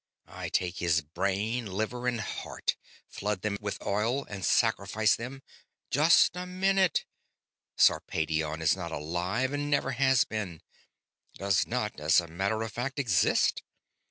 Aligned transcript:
I 0.27 0.49
take 0.49 0.77
his 0.77 1.03
brain, 1.03 1.67
liver, 1.71 2.07
and 2.07 2.19
heart; 2.21 2.75
flood 3.07 3.43
them 3.43 3.55
with 3.61 3.77
oil, 3.85 4.25
and 4.25 4.43
sacrifice 4.43 5.15
them..." 5.15 5.43
"Just 5.91 6.35
a 6.35 6.47
minute! 6.47 7.05
Sarpedion 7.77 8.63
is 8.63 8.75
not 8.75 8.91
alive 8.91 9.53
and 9.53 9.69
never 9.69 9.91
has 9.91 10.23
been; 10.23 10.61
does 11.35 11.67
not, 11.67 11.99
as 11.99 12.19
a 12.19 12.25
matter 12.27 12.63
of 12.63 12.71
fact, 12.71 12.97
exist. 12.97 13.61